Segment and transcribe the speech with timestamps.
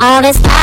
[0.00, 0.53] All this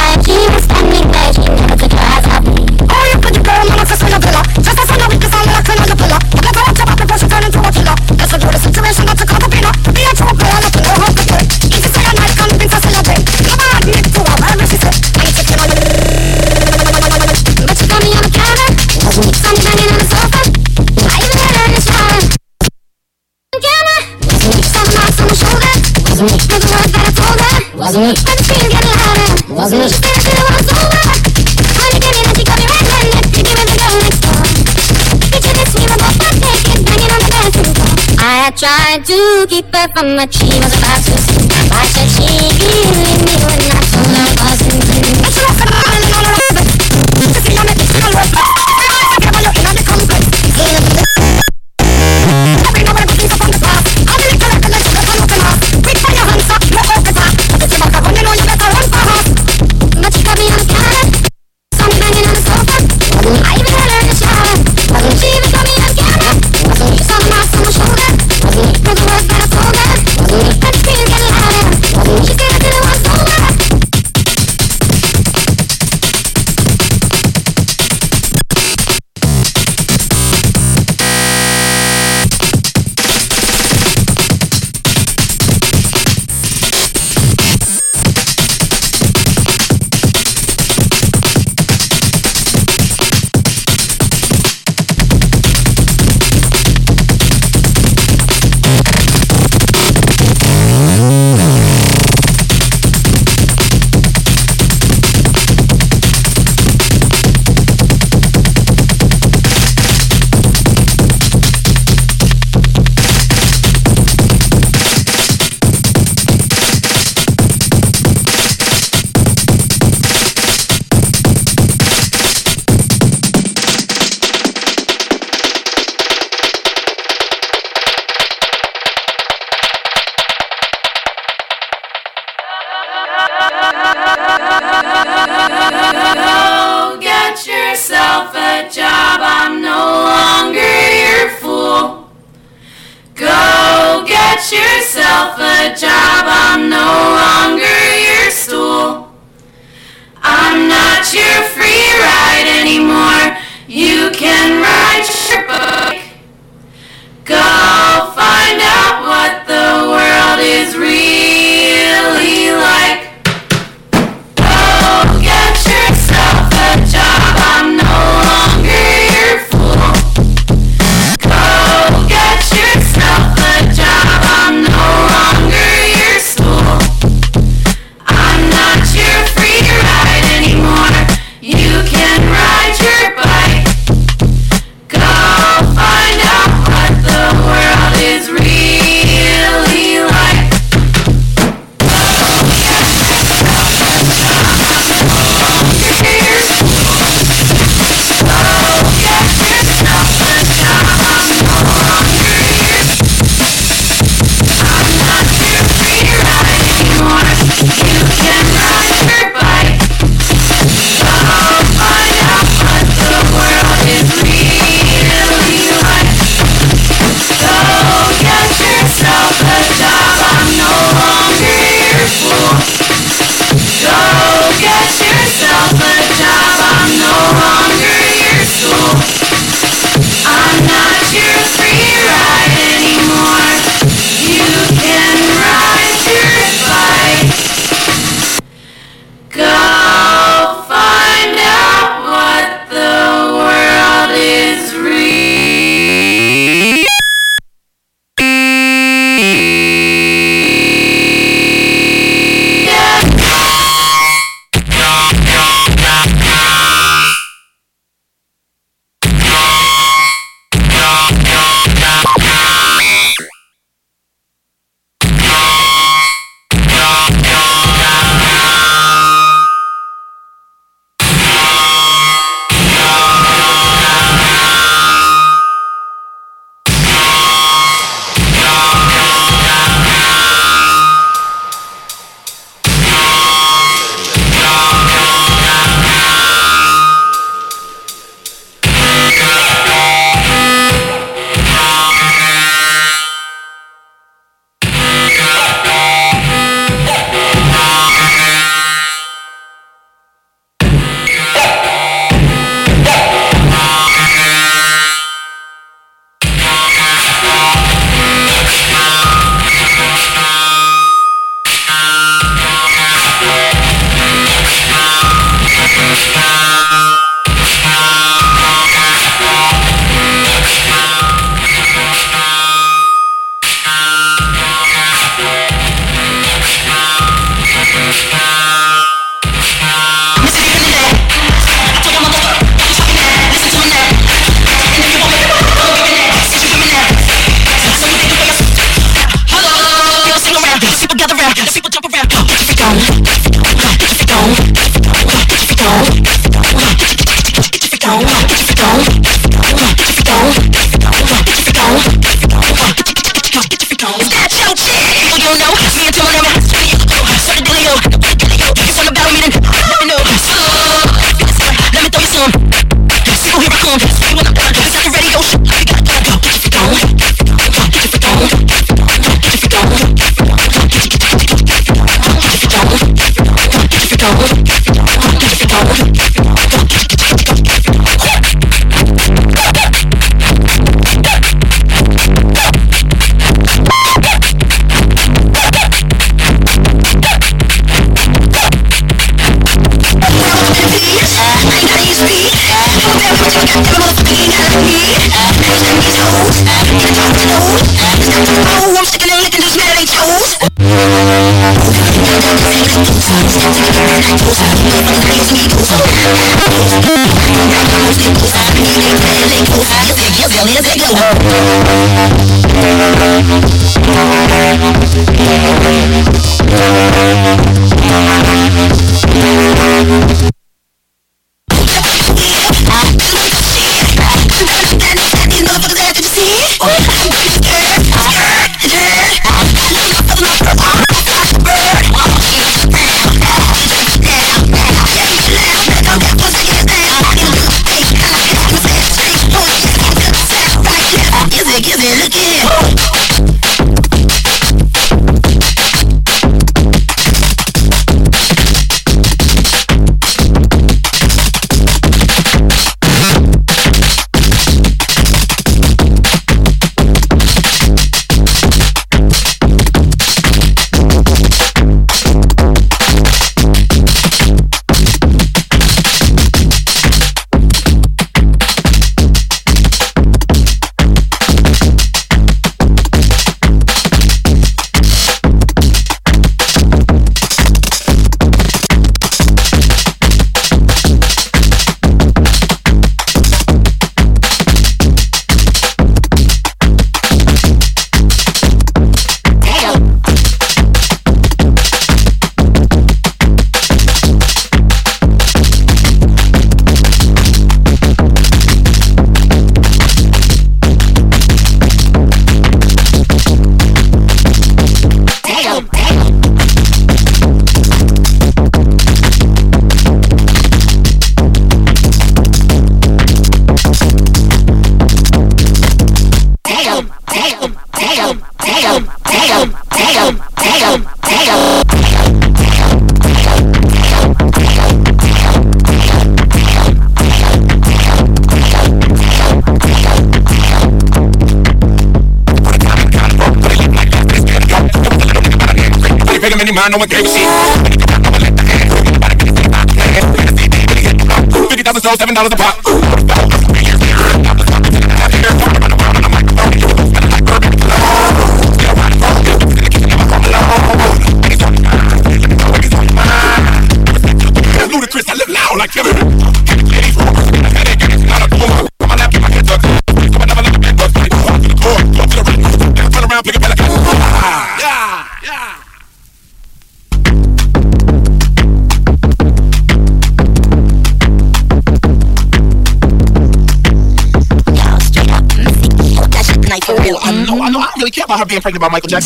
[38.62, 41.48] tried to keep her from what team was about to see.
[41.72, 42.30] Why should she
[42.60, 44.31] give me when I told alone.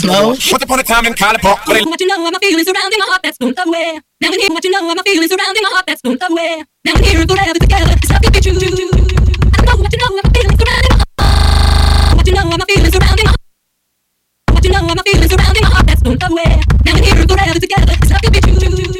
[0.01, 0.51] Being pregnant by Michael Jackson.
[0.51, 0.51] No.
[0.51, 2.65] Once upon a time in College Park, where they What you know, I'm a feeling
[2.65, 3.99] surrounding my heart that's blown away.
[4.21, 6.63] Now and here, what you know, I'm a feeling surrounding my heart that's blown away.
[6.85, 8.53] Now and here and forever together, it's nothing but you.
[8.55, 12.15] I know what you know, I'm a feeling surrounding my heart.
[12.15, 13.43] What you know, I'm a feeling surrounding my heart.
[14.51, 16.51] What you know, I'm a feeling surrounding my heart that's blown away.
[16.85, 18.55] Now and here and forever together, it's nothing but you.
[18.55, 18.94] I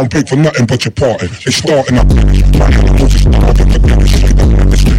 [0.00, 1.26] Don't pay for nothing but your party.
[1.44, 2.08] It's starting up.
[4.08, 4.56] Shit up.
[4.70, 4.96] This I.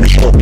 [0.00, 0.34] I'm.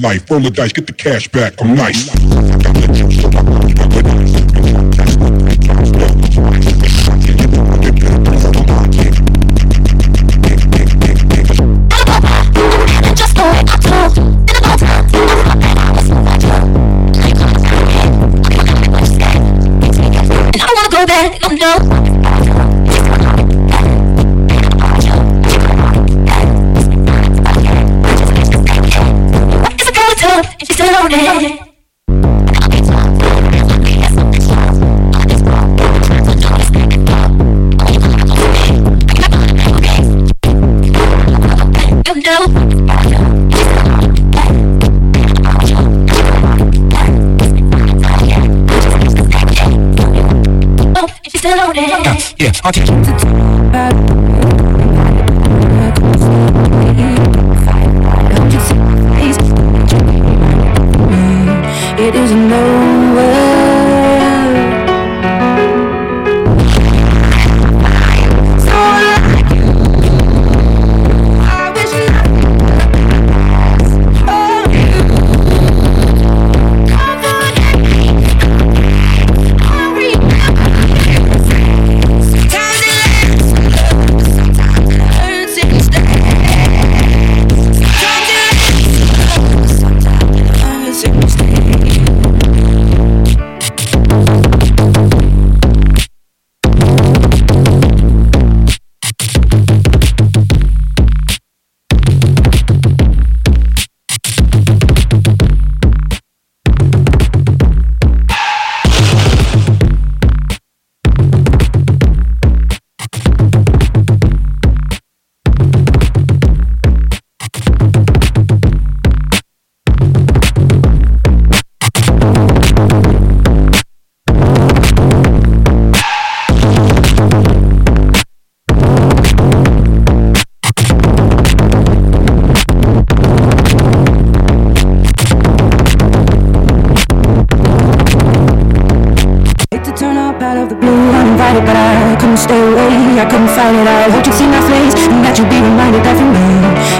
[0.00, 1.60] Life, roll the dice, get the cash back.
[1.60, 2.55] I'm nice.
[52.46, 54.25] Yeah, I'll teach you.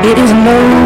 [0.06, 0.85] It isn't over.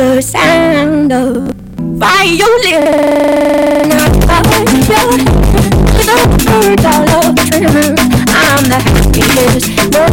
[0.00, 2.80] the sound of violin.
[6.82, 7.90] I'm the.
[8.32, 10.12] I'm the happiest girl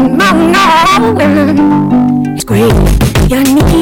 [0.00, 2.34] among all women.
[2.34, 2.72] It's great,
[3.30, 3.81] you need.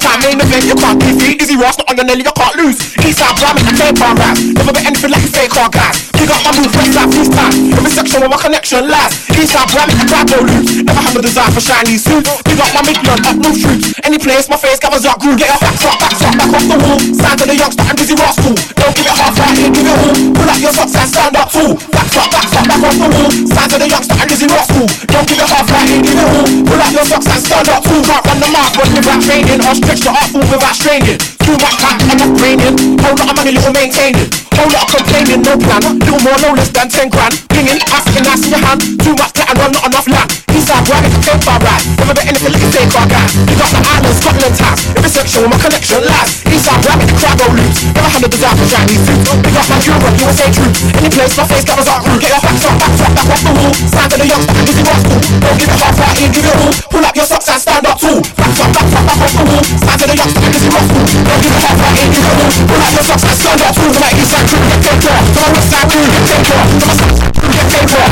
[0.00, 1.36] Showtime main event, you can't defeat.
[1.40, 2.78] Dizzee Rascal, not on your Nelly, you can't lose.
[3.04, 4.36] Eastside Brahmin, I can't bar rap.
[4.40, 6.08] Never bet anything like a fake car guys.
[6.16, 7.52] Pick up my move, west side, freestyle.
[7.76, 9.12] Every section where my connection lies.
[9.36, 10.64] Eastside Brahmin, I grab no loot.
[10.88, 12.32] Never have a desire for shiny suits.
[12.48, 13.92] Pick up my midland, up no shoots.
[14.00, 15.36] Any place, my face covers up groove.
[15.36, 17.00] Get your facts up, backs up, back off the wall.
[17.12, 18.56] Stand to the youngster Dizzee Rascal.
[18.56, 20.16] Don't give it half right here, give it all.
[20.32, 21.76] Pull up your socks and stand up tall.
[21.92, 23.30] Backs up, backs up, back off the wall.
[23.52, 24.86] Stand to the youngster Dizzee Rascal.
[25.12, 26.48] Don't give it half right here, give it all.
[26.64, 28.00] Pull up your socks and stand up tall.
[28.00, 29.60] Can't run the mouth, run without training.
[29.60, 31.18] Or the art form without straining.
[31.42, 32.78] Too much time, I'm not raining.
[33.02, 34.30] Whole lot of money, little maintaining.
[34.54, 35.82] Whole lot of complaining, no plan.
[35.98, 37.34] Little more, no less than 10 grand.
[37.50, 38.78] Pinging, asking, nice in your hand.
[39.02, 40.30] Too much glitter, run not enough land.
[40.54, 41.82] Eastside right, it's a bar ride.
[41.98, 43.26] Never bet anything like a fake car guy.
[43.50, 44.82] You got the island, Scotland house.
[44.94, 46.30] Every section where my connection lies.
[46.46, 47.78] Eastside right, the crowd go loose.
[47.90, 49.42] Never had a desire for Chinese food.
[49.42, 50.80] Big up my Europe, USA troops.
[51.02, 52.20] Any place, my face covers art rude.
[52.22, 53.74] Get your facts up, backs up, back off the wall.
[53.74, 55.18] Stand to the youngster, and Dizzee Rascal.
[55.40, 56.72] Don't give it half right here, give it all.
[56.94, 58.20] Pull up your socks and stand up tall.
[58.38, 59.79] Backs up, backs up, back off the wall.
[60.00, 60.96] To the youngster, and Dizzee Rascal.
[60.96, 62.48] Don't give it half here, give it all.
[62.72, 63.76] Pull up your socks and stand up.
[63.76, 65.12] To my Eastside crew, get take care.
[65.12, 66.56] To my Westside crew, get take care.
[66.56, 68.08] To my South crew, get take care.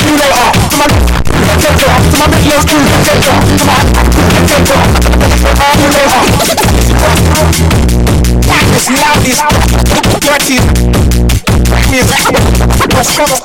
[0.00, 0.48] See you later.
[0.64, 1.92] To my get take care.
[1.92, 3.36] To my Midlands crew, get take care.
[3.36, 4.80] To my crew, get take care.
[5.76, 6.24] See you later.
[8.72, 9.44] This loudest,
[10.24, 10.56] dirty,
[11.92, 12.24] music,
[12.88, 13.44] dirty style.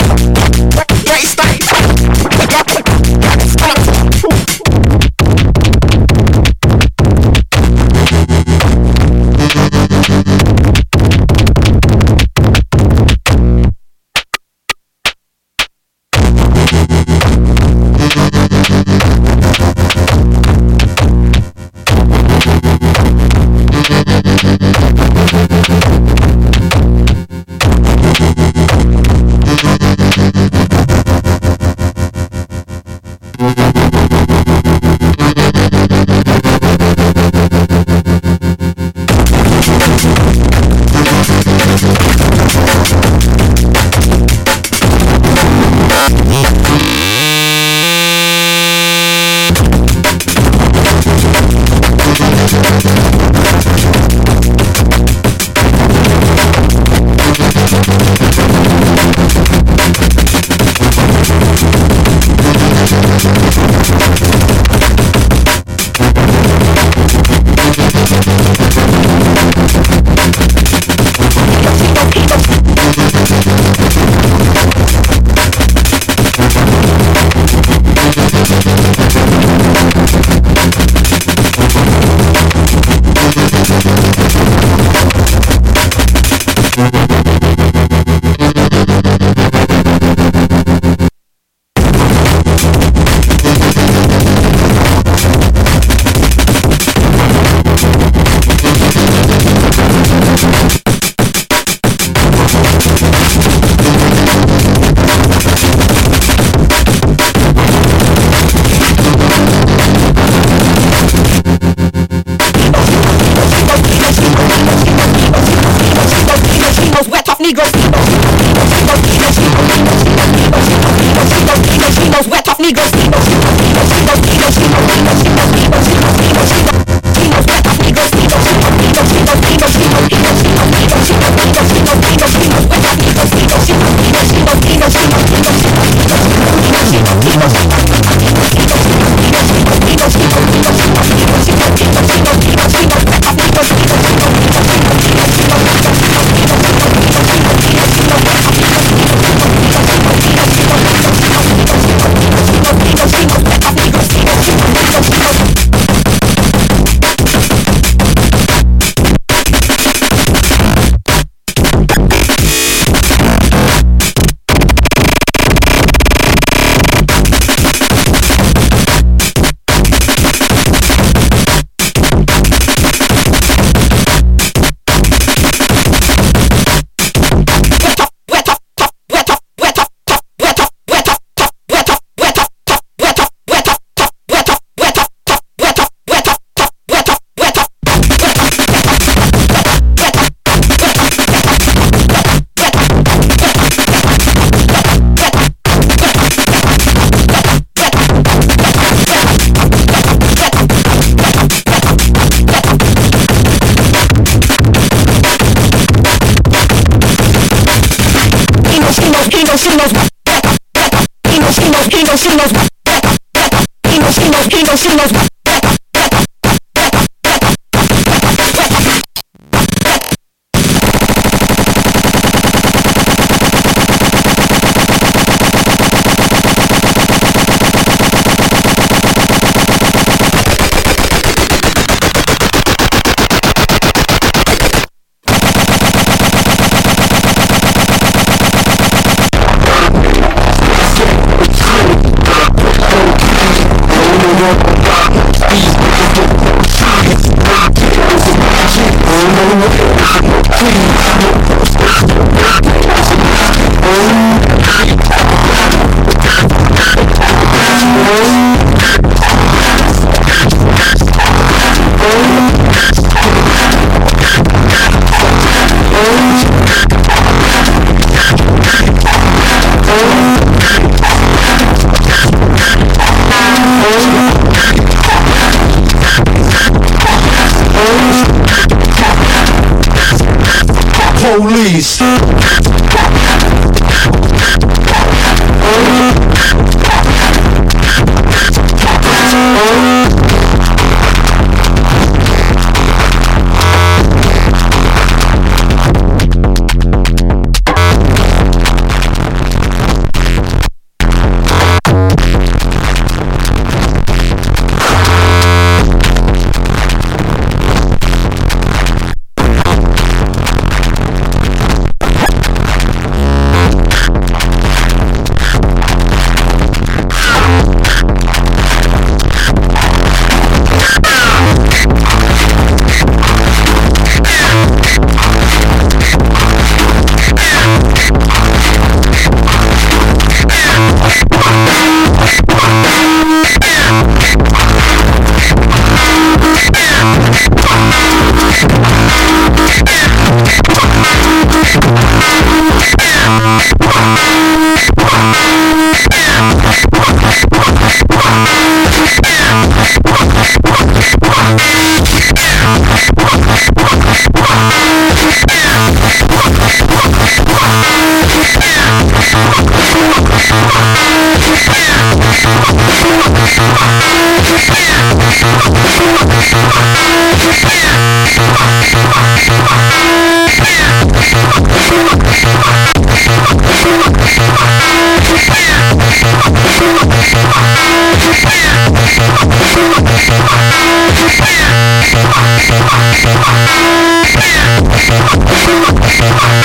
[386.18, 386.60] Bam!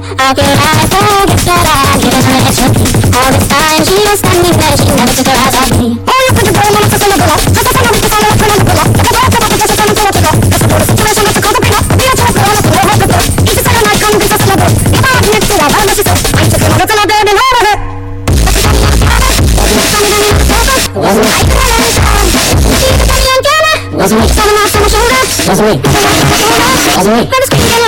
[0.00, 0.16] Before.
[0.18, 2.68] How could I forget that I'd given her extra
[3.16, 5.88] All this time she was standing there, she never took her eyes off me.
[5.96, 7.38] Oh, you pretty girl, wanna kiss on the pillow.
[7.56, 8.86] Just a son of a kiss on the pillow, on the pillow.
[8.96, 10.34] If I don't come up with just a son of a pillow.
[10.36, 11.82] That's a total situation, that's a cold pillow.
[11.96, 13.24] Be a chance, girl, on the pillow, hold the pillow.
[13.46, 14.70] Easy say night, come be just a little.
[14.76, 17.26] If I admit to that, I'm just a I ain't taking over till I'm dead
[17.26, 17.76] and over her.
[20.96, 21.30] Wasn't me.
[21.30, 22.24] I could have let it down.
[22.76, 23.72] She was on young Ghana.
[23.96, 24.26] Wasn't me.
[24.36, 25.22] Someone else on my shoulder.
[25.46, 25.76] Wasn't me.
[26.96, 27.22] Wasn't me.
[27.24, 27.85] I was screaming loud.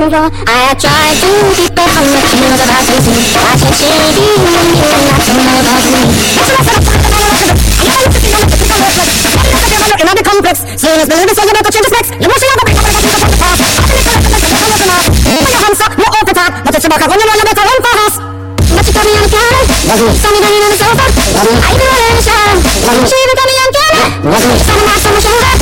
[0.00, 1.28] I tried to
[1.60, 3.20] keep her from she was about to see.
[3.36, 3.84] I said she
[4.16, 6.00] be with me and not to know about me.
[10.00, 12.16] In the complex, seeing as believing, so you better change the specs.
[12.16, 15.04] You how the to think it's like a color from us.
[15.20, 16.52] Put your hands up, no open top.
[16.64, 18.16] But it's about when you run, you better run for us.
[18.72, 19.68] But she got me on the counter.
[20.16, 21.12] Saw me banging on the sofa.
[21.12, 22.56] I even in the shower.
[23.04, 24.16] She even got me on camera.
[24.64, 25.52] Saw me knocked on my shoulder.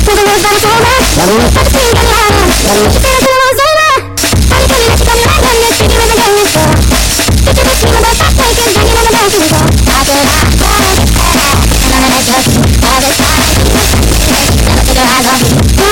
[0.00, 0.96] Pulled the words by the shoulder.
[1.12, 2.48] But the screen got me harder.
[2.88, 3.41] She until
[6.52, 7.02] for.
[14.94, 15.91] Did you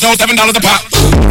[0.00, 1.29] 50,000 sold, $7 a pop.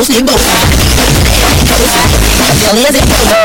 [0.00, 0.36] Don't brag,
[2.72, 3.39] I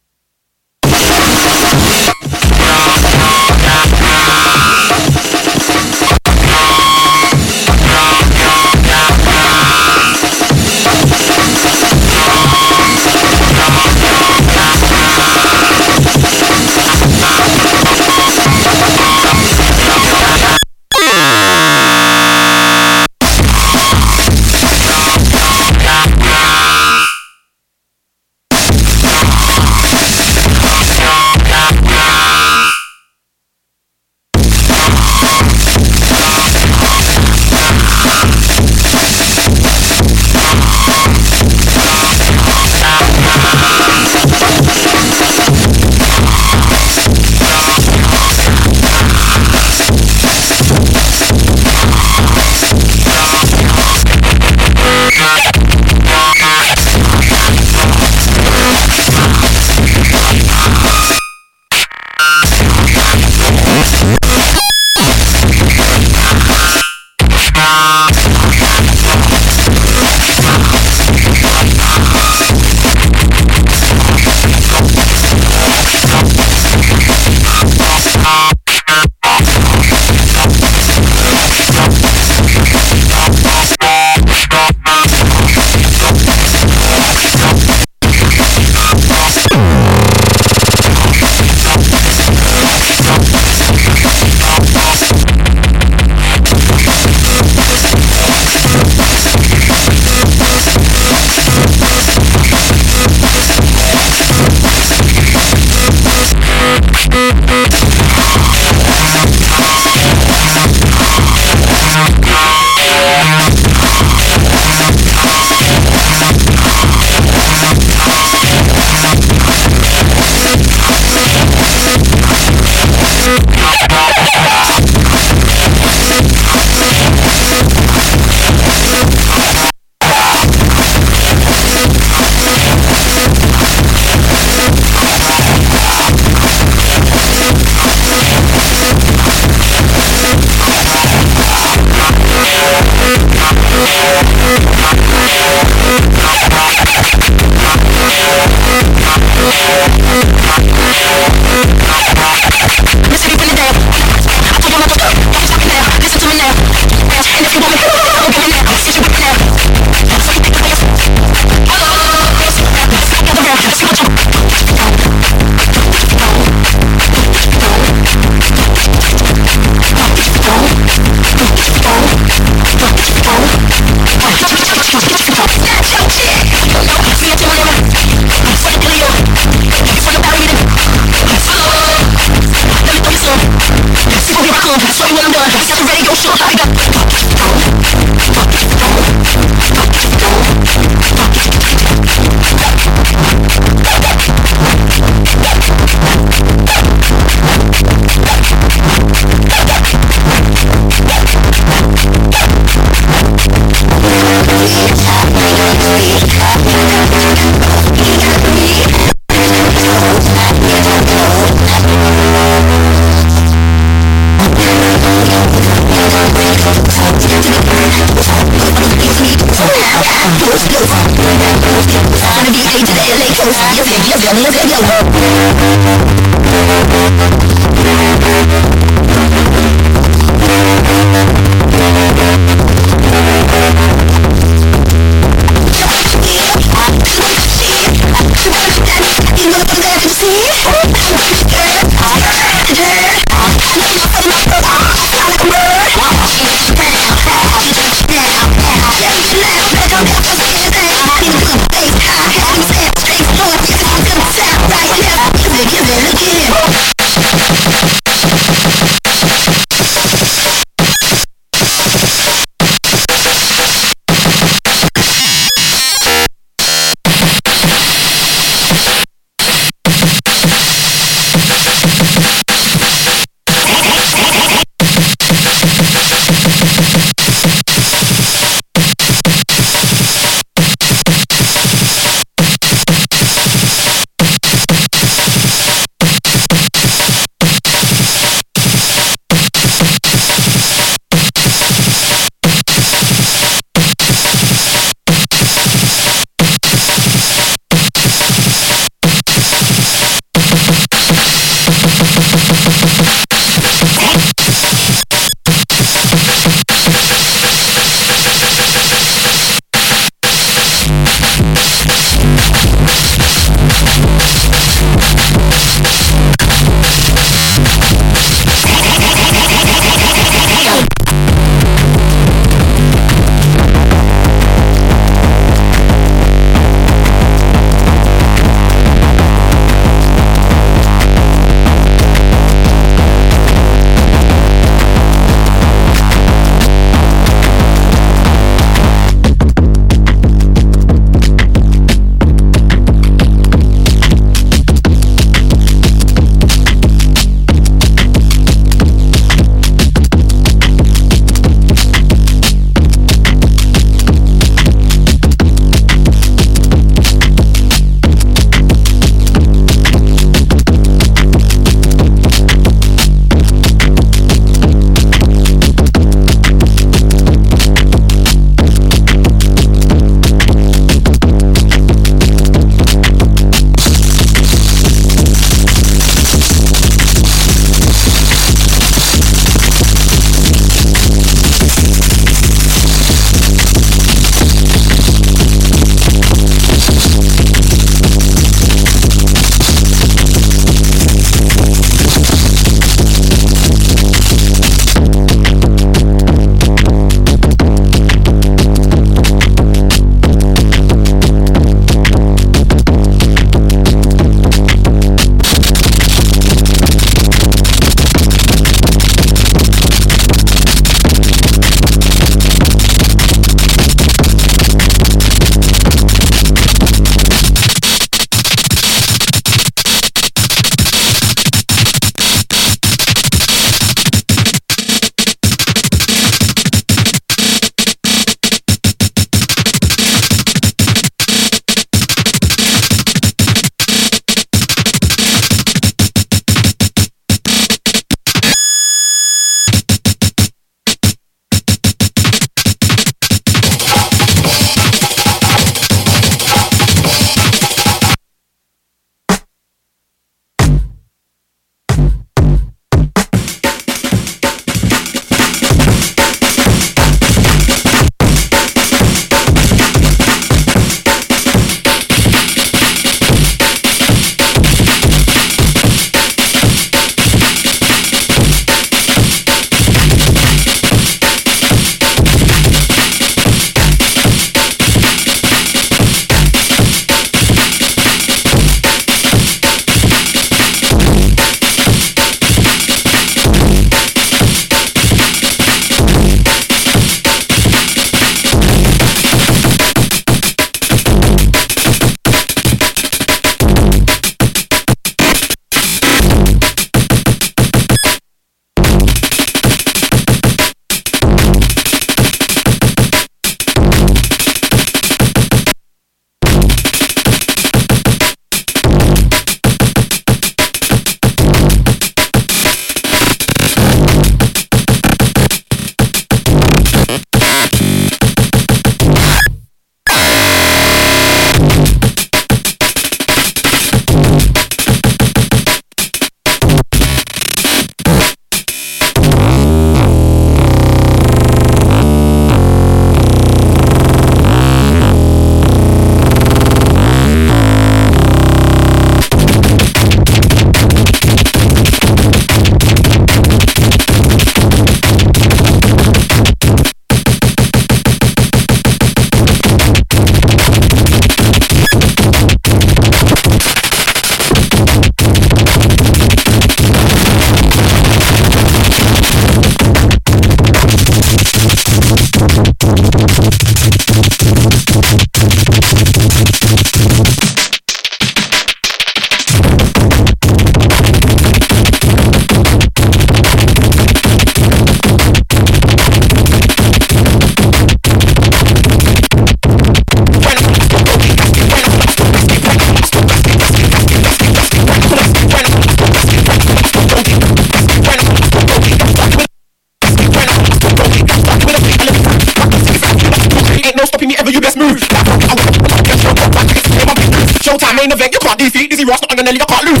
[599.51, 600.00] 你个เพ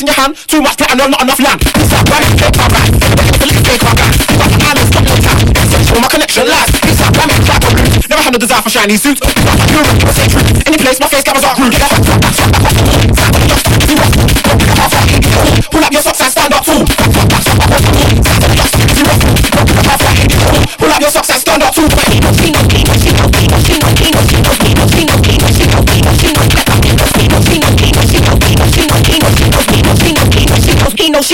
[0.00, 0.36] in your hand.
[0.48, 1.60] Too much platinum, not enough land.
[1.60, 2.88] It's a right, fake my right.
[3.68, 4.16] Fake right.
[4.30, 5.44] You got the island, stop no time.
[5.60, 6.68] Essential, my connection lies.
[6.88, 8.08] It's a flat or loose.
[8.08, 9.20] Never had no desire for shiny suits.
[9.20, 10.48] Europe, you say truth.
[10.66, 11.72] Any place, my face cameras are glued.
[11.76, 12.00] Get up,
[15.70, 16.80] Pull up your socks and stand up too.
[20.78, 22.79] Pull up your socks and stand up too.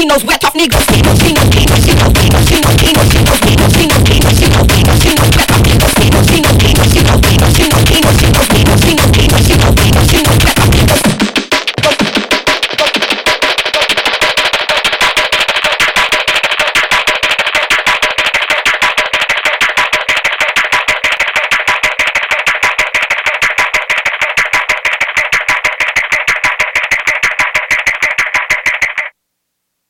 [0.06, 1.85] knows where tough niggas see.